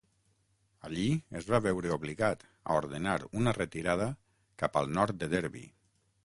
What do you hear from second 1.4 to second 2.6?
es va veure obligat